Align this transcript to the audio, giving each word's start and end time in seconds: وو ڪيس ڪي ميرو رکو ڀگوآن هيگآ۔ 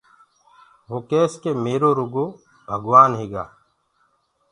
وو 0.89 0.97
ڪيس 1.09 1.31
ڪي 1.43 1.51
ميرو 1.63 1.89
رکو 1.99 2.25
ڀگوآن 2.69 3.11
هيگآ۔ 3.19 3.43